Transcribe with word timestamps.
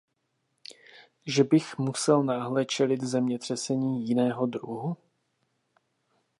Že 1.25 1.43
bych 1.43 1.77
musel 1.77 2.23
náhle 2.23 2.65
čelit 2.65 3.03
zemětřesení 3.03 4.07
jiného 4.07 4.45
druhu? 4.45 4.97